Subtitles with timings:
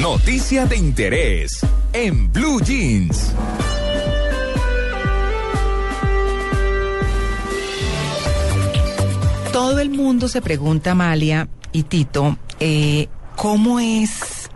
[0.00, 1.60] Noticia de interés
[1.94, 3.32] en Blue Jeans.
[9.52, 14.50] Todo el mundo se pregunta, Amalia y Tito, eh, ¿cómo es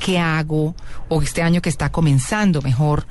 [0.00, 0.74] qué hago,
[1.08, 3.06] o este año que está comenzando mejor,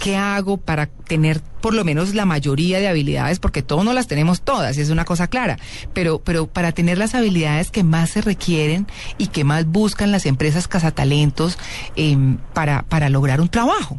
[0.00, 4.06] qué hago para tener por lo menos la mayoría de habilidades, porque todos no las
[4.06, 5.58] tenemos todas, es una cosa clara,
[5.92, 8.86] pero, pero para tener las habilidades que más se requieren
[9.18, 11.58] y que más buscan las empresas cazatalentos
[11.96, 12.16] eh,
[12.54, 13.96] para, para lograr un trabajo.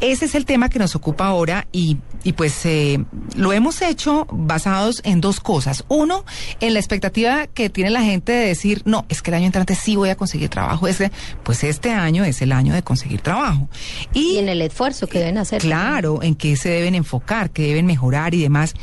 [0.00, 3.04] Ese es el tema que nos ocupa ahora y, y pues eh,
[3.36, 5.84] lo hemos hecho basados en dos cosas.
[5.88, 6.24] Uno,
[6.60, 9.74] en la expectativa que tiene la gente de decir, no, es que el año entrante
[9.74, 10.86] sí voy a conseguir trabajo.
[10.86, 11.10] Ese,
[11.42, 13.68] pues este año es el año de conseguir trabajo.
[14.14, 15.60] Y, y en el esfuerzo que deben hacer.
[15.62, 18.74] Claro, en qué se deben enfocar, qué deben mejorar y demás.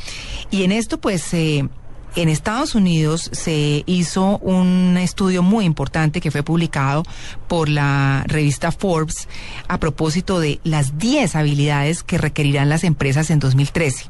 [0.51, 1.33] Y en esto pues...
[1.33, 1.67] Eh,
[2.15, 7.03] en Estados Unidos se hizo un estudio muy importante que fue publicado
[7.47, 9.27] por la revista Forbes
[9.67, 14.05] a propósito de las 10 habilidades que requerirán las empresas en 2013.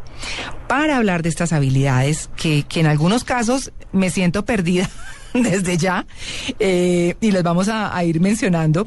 [0.68, 4.90] Para hablar de estas habilidades, que, que en algunos casos me siento perdida
[5.44, 6.06] desde ya
[6.60, 8.86] eh, y las vamos a, ir mencionando.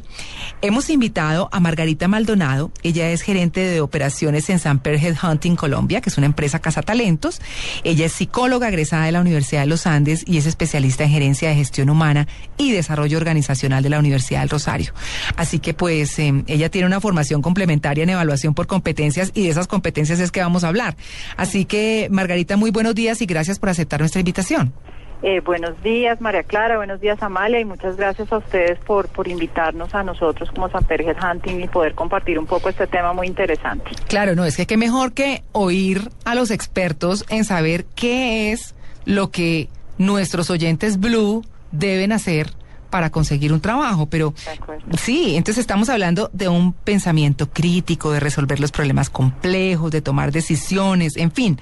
[0.63, 6.11] Hemos invitado a Margarita Maldonado, ella es gerente de operaciones en Samper Headhunting Colombia, que
[6.11, 7.41] es una empresa cazatalentos.
[7.85, 11.49] Ella es psicóloga egresada de la Universidad de los Andes y es especialista en gerencia
[11.49, 14.93] de gestión humana y desarrollo organizacional de la Universidad del Rosario.
[15.37, 19.51] Así que pues eh, ella tiene una formación complementaria en evaluación por competencias y de
[19.51, 20.97] esas competencias es que vamos a hablar.
[21.37, 24.73] Así que Margarita, muy buenos días y gracias por aceptar nuestra invitación.
[25.21, 29.27] Eh, buenos días, María Clara, buenos días, Amalia, y muchas gracias a ustedes por, por
[29.27, 33.91] invitarnos a nosotros como Samper Hunting y poder compartir un poco este tema muy interesante.
[34.07, 38.77] Claro, no, es que qué mejor que oír a los expertos en saber qué es
[39.07, 39.69] lo que
[39.99, 42.53] nuestros oyentes Blue deben hacer
[42.89, 44.35] para conseguir un trabajo, pero
[44.97, 50.31] sí, entonces estamos hablando de un pensamiento crítico, de resolver los problemas complejos, de tomar
[50.31, 51.59] decisiones, en fin.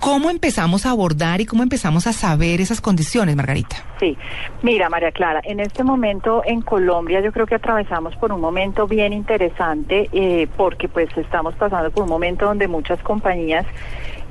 [0.00, 3.76] ¿Cómo empezamos a abordar y cómo empezamos a saber esas condiciones, Margarita?
[3.98, 4.16] Sí,
[4.62, 8.86] mira, María Clara, en este momento en Colombia yo creo que atravesamos por un momento
[8.86, 13.66] bien interesante eh, porque pues estamos pasando por un momento donde muchas compañías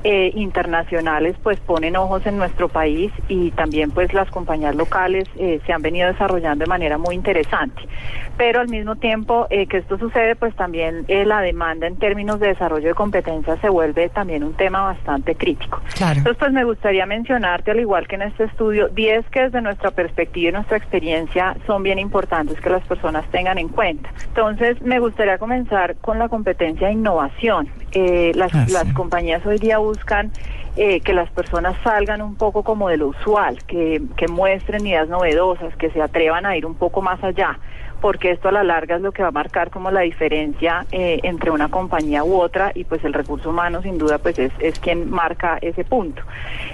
[0.04, 5.60] eh, internacionales pues ponen ojos en nuestro país y también pues las compañías locales eh,
[5.66, 7.82] se han venido desarrollando de manera muy interesante.
[8.38, 12.40] Pero al mismo tiempo eh, que esto sucede pues también eh, la demanda en términos
[12.40, 15.82] de desarrollo de competencias se vuelve también un tema bastante crítico.
[15.96, 16.20] Claro.
[16.20, 19.92] Entonces pues me gustaría mencionarte al igual que en este estudio 10 que desde nuestra
[19.92, 24.10] perspectiva y nuestra experiencia son bien importantes que las personas tengan en cuenta.
[24.28, 27.68] Entonces me gustaría comenzar con la competencia de innovación.
[27.94, 28.74] las, ah, sí.
[28.74, 30.32] las compañías hoy día buscan
[30.76, 35.10] eh, que las personas salgan un poco como de lo usual, que, que muestren ideas
[35.10, 37.60] novedosas, que se atrevan a ir un poco más allá
[38.02, 41.20] porque esto a la larga es lo que va a marcar como la diferencia eh,
[41.24, 44.80] entre una compañía u otra y pues el recurso humano sin duda pues es, es
[44.80, 46.22] quien marca ese punto.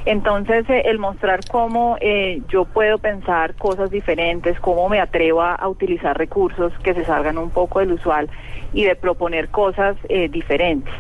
[0.06, 5.66] Entonces eh, el mostrar cómo eh, yo puedo pensar cosas diferentes, cómo me atrevo a,
[5.68, 8.30] utilizar recursos que se salgan un poco del usual
[8.74, 10.94] y de proponer cosas eh, diferentes.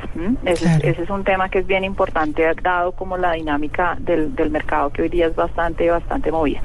[0.43, 0.79] Ese, claro.
[0.83, 4.89] ese, es un tema que es bien importante dado como la dinámica del, del mercado
[4.89, 6.61] que hoy día es bastante, bastante movida.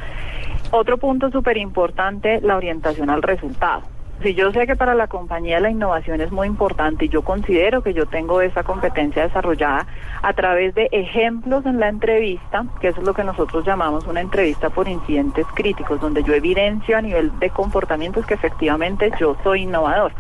[0.73, 3.83] Otro punto súper importante, la orientación al resultado.
[4.23, 7.83] Si yo sé que para la compañía la innovación es muy importante y yo considero
[7.83, 9.87] que yo tengo esa competencia desarrollada
[10.23, 14.21] a través de ejemplos en la entrevista, que eso es lo que nosotros llamamos una
[14.21, 19.63] entrevista por incidentes críticos, donde yo evidencio a nivel de comportamientos que efectivamente yo soy
[19.63, 20.13] innovador.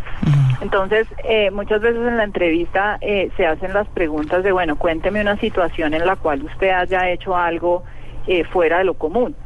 [0.63, 5.21] Entonces, eh, muchas veces en la entrevista eh, se hacen las preguntas de, bueno, cuénteme
[5.21, 7.85] una situación en la cual usted haya hecho algo
[8.27, 9.37] eh, fuera de lo común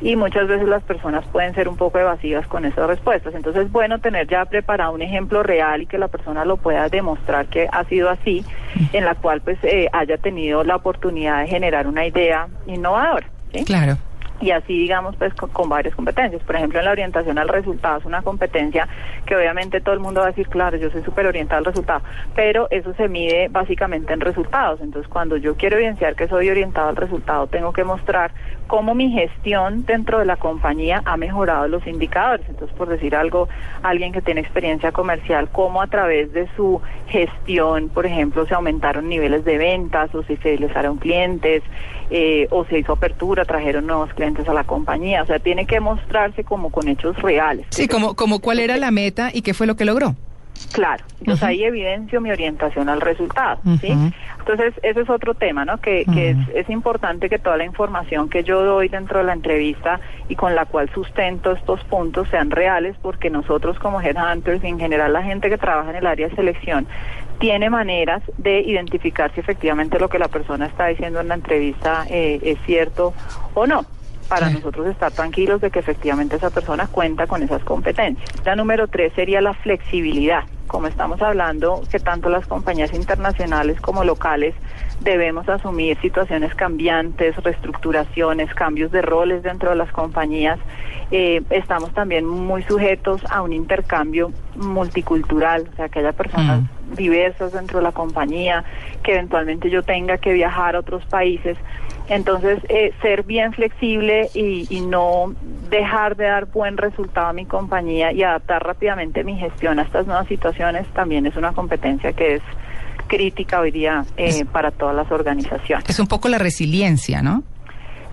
[0.00, 3.34] y muchas veces las personas pueden ser un poco evasivas con esas respuestas.
[3.34, 6.88] Entonces es bueno tener ya preparado un ejemplo real y que la persona lo pueda
[6.88, 8.44] demostrar que ha sido así,
[8.92, 13.26] en la cual pues eh, haya tenido la oportunidad de generar una idea innovadora.
[13.64, 13.98] Claro.
[14.40, 16.42] Y así digamos pues con, con, varias competencias.
[16.42, 18.88] Por ejemplo, en la orientación al resultado es una competencia
[19.26, 22.02] que obviamente todo el mundo va a decir, claro, yo soy súper orientado al resultado,
[22.34, 24.80] pero eso se mide básicamente en resultados.
[24.80, 28.32] Entonces, cuando yo quiero evidenciar que soy orientado al resultado, tengo que mostrar
[28.66, 32.46] cómo mi gestión dentro de la compañía ha mejorado los indicadores.
[32.48, 33.48] Entonces, por decir algo,
[33.82, 39.08] alguien que tiene experiencia comercial, cómo a través de su gestión, por ejemplo, se aumentaron
[39.08, 41.62] niveles de ventas o si se fidelizaron clientes
[42.10, 45.22] eh, o se hizo apertura, trajeron nuevos clientes a la compañía.
[45.22, 47.66] O sea, tiene que mostrarse como con hechos reales.
[47.70, 50.14] Sí, como, como cuál era la meta y qué fue lo que logró.
[50.72, 53.94] Claro, entonces ahí evidencio mi orientación al resultado, ¿sí?
[54.38, 55.78] Entonces, ese es otro tema, ¿no?
[55.78, 59.34] Que, que es, es, importante que toda la información que yo doy dentro de la
[59.34, 64.66] entrevista y con la cual sustento estos puntos sean reales, porque nosotros como headhunters y
[64.66, 66.86] en general la gente que trabaja en el área de selección
[67.38, 72.04] tiene maneras de identificar si efectivamente lo que la persona está diciendo en la entrevista
[72.10, 73.14] eh, es cierto
[73.54, 73.84] o no
[74.28, 74.54] para sí.
[74.54, 78.28] nosotros estar tranquilos de que efectivamente esa persona cuenta con esas competencias.
[78.44, 80.44] La número tres sería la flexibilidad.
[80.68, 84.54] Como estamos hablando, que tanto las compañías internacionales como locales
[85.00, 90.58] debemos asumir situaciones cambiantes, reestructuraciones, cambios de roles dentro de las compañías.
[91.10, 96.94] Eh, estamos también muy sujetos a un intercambio multicultural, o sea, que haya personas mm.
[96.96, 98.64] diversas dentro de la compañía,
[99.02, 101.56] que eventualmente yo tenga que viajar a otros países.
[102.08, 105.34] Entonces, eh, ser bien flexible y, y, no
[105.68, 110.06] dejar de dar buen resultado a mi compañía y adaptar rápidamente mi gestión a estas
[110.06, 110.57] nuevas situaciones
[110.94, 112.42] también es una competencia que es
[113.06, 115.88] crítica hoy día eh, para todas las organizaciones.
[115.88, 117.42] Es un poco la resiliencia, ¿no?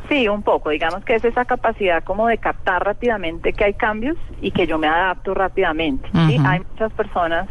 [0.09, 0.69] Sí, un poco.
[0.69, 4.77] Digamos que es esa capacidad como de captar rápidamente que hay cambios y que yo
[4.77, 6.07] me adapto rápidamente.
[6.13, 6.27] Uh -huh.
[6.30, 6.38] ¿sí?
[6.45, 7.47] Hay muchas personas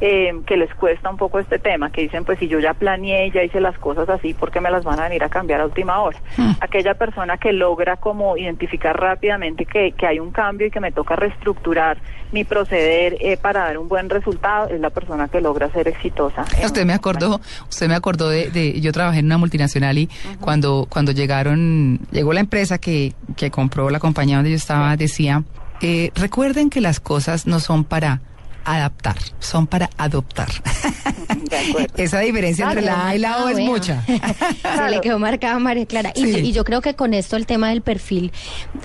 [0.00, 3.30] eh, que les cuesta un poco este tema, que dicen, pues si yo ya planeé,
[3.30, 5.64] ya hice las cosas así, ¿por qué me las van a venir a cambiar a
[5.64, 6.18] última hora?
[6.36, 6.52] Mm.
[6.60, 10.92] Aquella persona que logra como identificar rápidamente que, que, hay un cambio y que me
[10.92, 11.98] toca reestructurar
[12.32, 16.44] mi proceder eh, para dar un buen resultado, es la persona que logra ser exitosa.
[16.64, 20.08] Usted me acordó, usted me acordó de, de, yo trabajé en una multinacional y uh
[20.08, 20.40] -huh.
[20.40, 25.44] cuando, cuando llegaron, llegó la empresa que, que compró la compañía donde yo estaba, decía,
[25.80, 28.20] eh, recuerden que las cosas no son para
[28.66, 30.48] adaptar, son para adoptar.
[31.96, 34.02] Esa diferencia claro, entre la A y la O es mucha.
[34.06, 36.12] Se le quedó marcada María Clara.
[36.14, 36.40] Y, sí.
[36.40, 38.32] y, yo creo que con esto el tema del perfil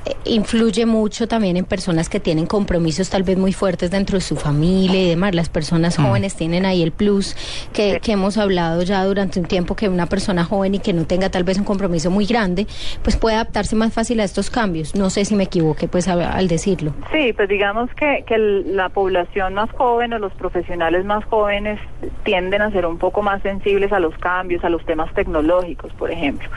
[0.05, 4.21] eh, influye mucho también en personas que tienen compromisos tal vez muy fuertes dentro de
[4.21, 5.35] su familia y demás.
[5.35, 6.03] Las personas mm.
[6.03, 7.35] jóvenes tienen ahí el plus
[7.73, 11.05] que, que, hemos hablado ya durante un tiempo que una persona joven y que no
[11.05, 12.67] tenga tal vez un compromiso muy grande,
[13.03, 14.95] pues puede adaptarse más fácil a estos cambios.
[14.95, 16.93] No sé si me equivoqué pues a, al decirlo.
[17.11, 21.79] Sí, pues digamos que, que la población más joven o los profesionales más jóvenes
[22.23, 26.11] tienden a ser un poco más sensibles a los cambios, a los temas tecnológicos, por
[26.11, 26.49] ejemplo.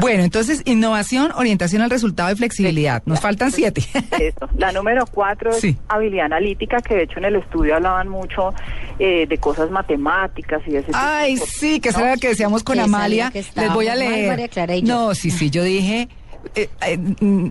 [0.00, 3.02] Bueno, entonces, innovación, orientación al resultado y flexibilidad.
[3.06, 3.82] Nos faltan siete.
[4.18, 4.48] Eso.
[4.56, 5.76] La número cuatro es sí.
[5.88, 8.54] habilidad analítica, que de hecho en el estudio hablaban mucho
[8.98, 11.46] eh, de cosas matemáticas y de ese Ay, tipo.
[11.46, 13.30] sí, que esa era la que decíamos con Amalia.
[13.34, 14.50] Les voy a leer.
[14.84, 16.08] No, sí, sí, yo dije
[16.54, 16.98] eh, eh,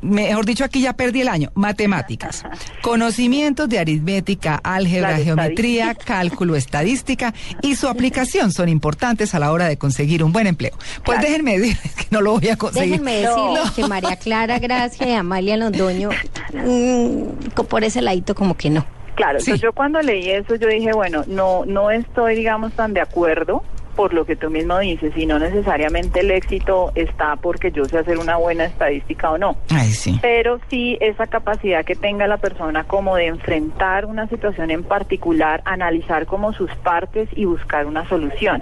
[0.02, 1.52] mejor dicho, aquí ya perdí el año.
[1.56, 2.44] Matemáticas.
[2.82, 9.68] Conocimientos de aritmética, álgebra, geometría, cálculo, estadística y su aplicación son importantes a la hora
[9.68, 10.74] de conseguir un buen empleo.
[11.04, 11.22] Pues claro.
[11.22, 12.92] déjenme decir que no lo voy a conseguir.
[12.92, 13.74] Déjenme decirles no.
[13.74, 16.10] que María Clara Gracia y Amalia Londoño,
[16.54, 18.86] mmm, por ese ladito como que no.
[19.16, 19.46] Claro, sí.
[19.46, 23.64] entonces yo cuando leí eso yo dije, bueno, no, no estoy, digamos, tan de acuerdo
[23.96, 27.98] por lo que tú mismo dices, y no necesariamente el éxito está porque yo sé
[27.98, 29.58] hacer una buena estadística o no.
[29.70, 30.20] Ay, sí.
[30.22, 35.62] Pero sí esa capacidad que tenga la persona como de enfrentar una situación en particular,
[35.66, 38.62] analizar como sus partes y buscar una solución.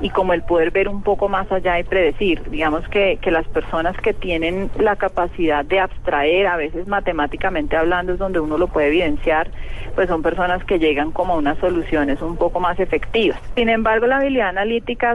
[0.00, 2.48] Y como el poder ver un poco más allá y predecir.
[2.50, 8.12] Digamos que, que las personas que tienen la capacidad de abstraer, a veces matemáticamente hablando
[8.12, 9.50] es donde uno lo puede evidenciar,
[9.96, 13.40] pues son personas que llegan como a unas soluciones un poco más efectivas.
[13.56, 14.67] Sin embargo, la habilidad analítica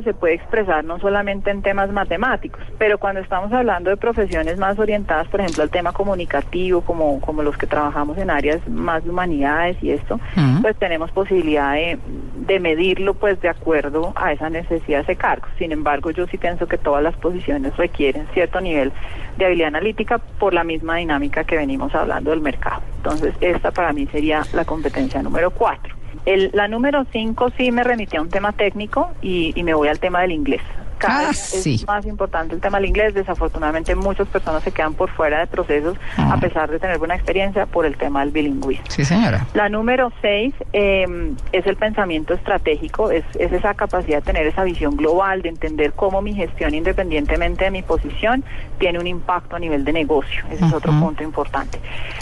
[0.04, 4.80] se puede expresar no solamente en temas matemáticos, pero cuando estamos hablando de profesiones más
[4.80, 9.10] orientadas, por ejemplo, al tema comunicativo, como, como los que trabajamos en áreas más de
[9.10, 10.62] humanidades y esto, uh -huh.
[10.62, 12.00] pues tenemos posibilidad de,
[12.48, 15.48] de, medirlo pues de acuerdo a esa necesidad de ese cargo.
[15.58, 18.92] Sin embargo, yo sí pienso que todas las posiciones requieren cierto nivel
[19.38, 22.82] de habilidad analítica por la misma dinámica que venimos hablando del mercado.
[22.98, 26.03] Entonces, esta para mí sería la competencia número cuatro.
[26.26, 29.88] El, la número cinco sí me remitía a un tema técnico y, y me voy
[29.90, 30.62] al tema del inglés
[30.98, 31.76] cada Ah, vez sí.
[31.76, 33.14] es más importante el tema del inglés.
[33.14, 36.34] Desafortunadamente muchas personas se quedan por fuera de procesos Ah.
[36.34, 38.86] a pesar de tener buena experiencia por el tema del bilingüismo.
[38.90, 39.46] Sí, señora.
[39.54, 41.06] La número seis eh,
[41.52, 45.94] es el pensamiento estratégico, es, es esa capacidad de tener esa visión global, de entender
[45.94, 48.44] cómo mi gestión, independientemente de mi posición,
[48.80, 50.44] tiene un impacto a nivel de negocio.
[50.52, 51.80] Ese es otro punto importante.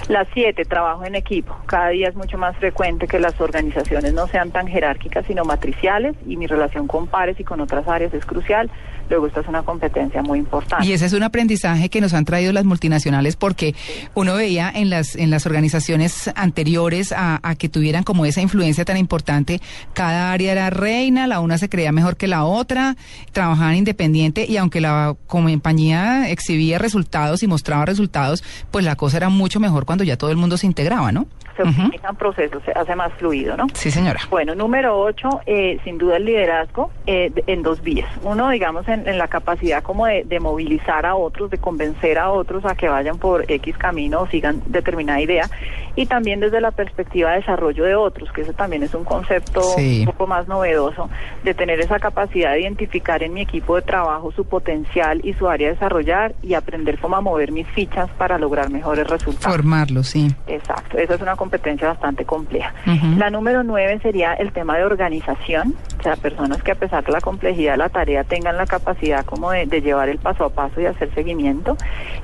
[0.08, 1.56] La siete, trabajo en equipo.
[1.66, 6.16] Cada día es mucho más frecuente que las organizaciones no sean tan jerárquicas, sino matriciales,
[6.28, 8.61] y mi relación con pares y con otras áreas es crucial.
[9.10, 10.86] Luego, esta es una competencia muy importante.
[10.86, 13.75] Y ese es un aprendizaje que nos han traído las multinacionales porque
[14.13, 18.86] uno veía en las en las organizaciones anteriores a, a que tuvieran como esa influencia
[18.86, 19.60] tan importante,
[19.94, 22.96] cada área era reina, la una se creía mejor que la otra,
[23.34, 29.30] trabajaban independiente y aunque la compañía exhibía resultados y mostraba resultados, pues la cosa era
[29.30, 31.27] mucho mejor cuando ya todo el mundo se integraba, ¿no?
[31.55, 33.67] Se optimizan procesos, se hace más fluido, ¿no?
[33.74, 34.20] Sí, señora.
[34.29, 38.10] Bueno, número ocho, eh, sin duda el liderazgo eh, en dos vías.
[38.24, 42.31] Uno, digamos, en, en la capacidad como de, de movilizar a otros, de convencer a
[42.31, 45.50] otros a que vayan por X camino o sigan determinada idea.
[45.96, 49.62] Y también desde la perspectiva de desarrollo de otros, que eso también es un concepto
[49.75, 50.00] Sí.
[50.01, 51.10] un poco más novedoso,
[51.43, 55.50] de tener esa capacidad de identificar en mi equipo de trabajo su potencial y su
[55.50, 59.53] área de desarrollar y aprender cómo a mover mis fichas para lograr mejores resultados.
[59.53, 60.34] Formarlo, sí.
[60.48, 62.71] Exacto, esa es una competencia bastante compleja.
[63.17, 67.12] La número nueve sería el tema de organización, o sea, personas que a pesar de
[67.12, 70.50] la complejidad de la tarea tengan la capacidad como de, de llevar el paso a
[70.50, 71.77] paso y hacer seguimiento.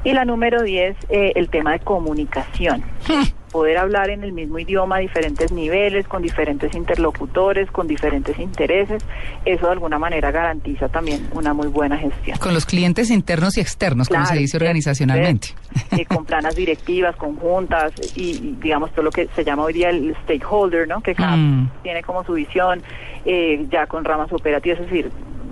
[0.04, 2.84] Y la número diez, eh, el tema de comunicación.
[3.52, 9.04] Poder hablar en el mismo idioma a diferentes niveles, con diferentes interlocutores, con diferentes intereses,
[9.46, 12.38] eso de alguna manera garantiza también una muy buena gestión.
[12.40, 15.50] Con los clientes internos y externos, como se Claro, dice organizacionalmente.
[16.10, 20.16] con planas directivas, conjuntas y, y, digamos todo lo que se llama hoy día el
[20.24, 21.02] stakeholder, ¿no?
[21.02, 21.70] Que cada Mm.
[21.84, 22.82] tiene como su visión
[23.26, 25.12] eh, ya con ramas operativas, es decir,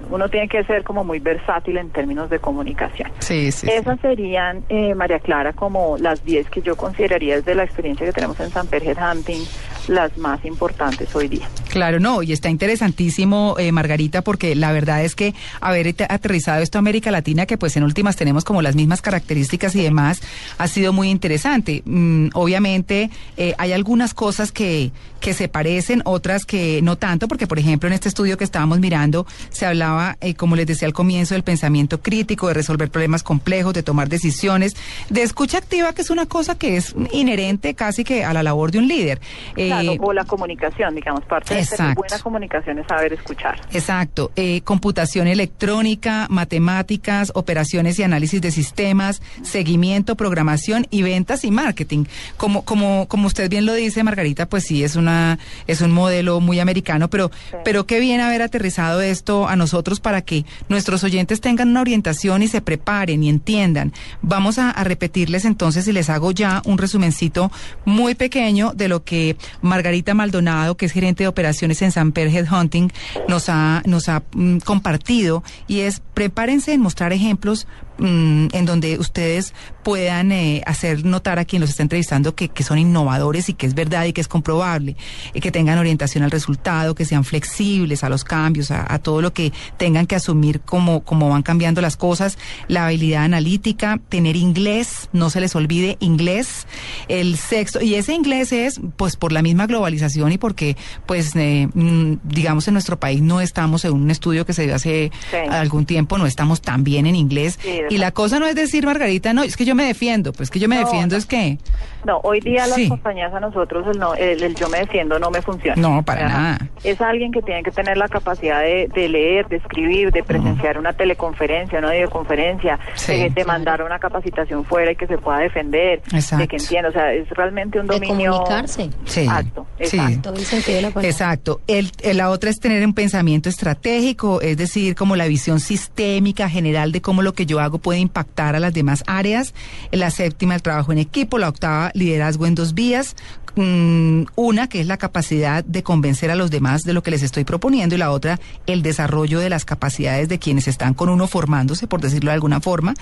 [0.10, 3.12] uno tiene que ser como muy versátil en términos de comunicación.
[3.20, 3.68] Sí, sí.
[3.68, 3.72] sí.
[3.72, 8.14] Esas serían, eh, María Clara, como las 10 que yo consideraría desde la experiencia que
[8.14, 9.44] tenemos en San Pedro Hunting,
[9.88, 11.48] las más importantes hoy día.
[11.70, 16.62] Claro, no, y está interesantísimo, eh, Margarita, porque la verdad es que haber te- aterrizado
[16.62, 20.22] esto a América Latina, que pues en últimas tenemos como las mismas características y demás,
[20.58, 21.82] ha sido muy interesante.
[21.86, 27.48] Mm, obviamente eh, hay algunas cosas que, que se parecen, otras que no tanto, porque
[27.48, 30.94] por ejemplo en este estudio que estábamos mirando se hablaba, eh, como les decía al
[30.94, 34.76] comienzo, del pensamiento crítico, de resolver problemas complejos, de tomar decisiones,
[35.10, 38.72] de escucha activa, que es una cosa que es inherente casi que a la labor
[38.72, 39.20] de un líder.
[39.58, 41.96] Eh, Claro, o la comunicación, digamos, parte de exacto.
[42.02, 43.60] buena comunicación es saber escuchar.
[43.72, 44.32] Exacto.
[44.36, 52.06] Eh, computación electrónica, matemáticas, operaciones y análisis de sistemas, seguimiento, programación y ventas y marketing.
[52.38, 56.40] Como, como, como usted bien lo dice, Margarita, pues sí, es una, es un modelo
[56.40, 57.58] muy americano, pero, Sí.
[57.64, 62.42] pero qué bien haber aterrizado esto a nosotros para que nuestros oyentes tengan una orientación
[62.42, 63.94] y se preparen y entiendan.
[64.22, 67.52] Vamos a, a repetirles entonces y les hago ya un resumencito
[67.86, 72.92] muy pequeño de lo que Margarita Maldonado, que es gerente de operaciones en Samper Headhunting,
[73.28, 77.68] nos ha, nos ha mm, compartido y es prepárense en mostrar ejemplos
[77.98, 79.54] mm, en donde ustedes
[79.84, 83.68] puedan eh, hacer notar a quien los está entrevistando que, que son innovadores y que
[83.68, 84.96] es verdad y que es comprobable,
[85.34, 89.22] eh, que tengan orientación al resultado, que sean flexibles a los cambios, a, a todo
[89.22, 94.36] lo que tengan que asumir como, como van cambiando las cosas, la habilidad analítica, tener
[94.36, 96.68] inglés, no se les olvide inglés,
[97.08, 101.68] el sexto, y ese inglés es pues por la misma globalización y porque pues eh,
[101.74, 105.38] mm, digamos en nuestro país no estamos en un estudio que se dio hace Sí.
[105.50, 108.56] algún tiempo, no estamos tan bien en inglés Sí, de y la cosa no es
[108.56, 111.18] decir Margarita, no, es que yo me defiendo, pues que yo me No, defiendo no.
[111.20, 111.58] es que
[112.06, 112.90] No, hoy día las Sí.
[112.90, 115.82] compañías a nosotros el, no, el, el yo me defiendo no me funciona.
[115.82, 116.70] No, para nada.
[116.84, 120.78] Es alguien que tiene que tener la capacidad de, de leer, de escribir, de presenciar
[120.78, 123.14] una teleconferencia, una videoconferencia, Sí.
[123.18, 126.90] de, de mandar una capacitación fuera y que se pueda defender, de que entienda.
[126.90, 128.32] O sea, es realmente un De dominio.
[128.34, 128.90] comunicarse.
[129.06, 129.84] Sí, Exacto, sí.
[129.98, 130.22] exacto.
[130.30, 131.10] Todo el sentido de la palabra.
[131.10, 131.62] Exacto.
[131.68, 136.50] El, el- la otra es tener un pensamiento estratégico, es decir, como la visión sistémica
[136.50, 139.54] general de cómo lo que yo hago puede impactar a las demás áreas.
[139.92, 141.38] La séptima, el trabajo en equipo.
[141.38, 143.16] La octava, liderazgo en dos vías.
[143.58, 147.24] Mm, una, que es la capacidad de convencer a los demás de lo que les
[147.24, 147.96] estoy proponiendo.
[147.96, 152.02] Y la otra, el desarrollo de las capacidades de quienes están con uno formándose, por
[152.02, 152.94] decirlo de alguna forma.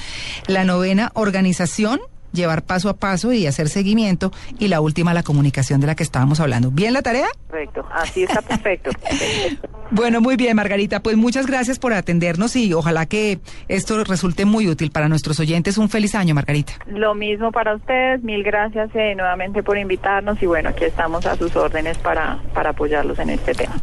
[0.47, 1.99] La novena, organización
[2.33, 4.31] llevar paso a paso y hacer seguimiento.
[4.59, 6.71] Y la última, la comunicación de la que estábamos hablando.
[6.71, 7.27] ¿Bien la tarea?
[7.47, 8.91] Correcto, así está perfecto.
[9.95, 11.01] Bueno, muy bien, Margarita.
[11.01, 13.37] Pues muchas gracias por atendernos y ojalá que
[13.67, 15.77] esto resulte muy útil para nuestros oyentes.
[15.77, 16.73] Un feliz año, Margarita.
[16.87, 21.35] Lo mismo para ustedes, mil gracias eh, nuevamente por invitarnos y bueno, aquí estamos a
[21.35, 23.75] sus órdenes para, para apoyarlos en este tema.